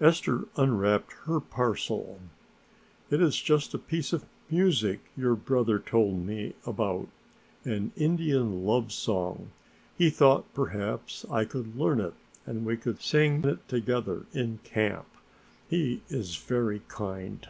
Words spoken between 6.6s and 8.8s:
about, an Indian